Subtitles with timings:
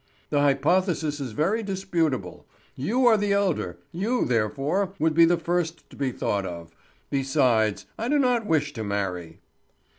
[0.31, 2.47] The hypothesis is very disputable.
[2.75, 6.71] You are the elder; you, therefore, would be the first to be thought of.
[7.11, 9.41] Besides, I do not wish to marry."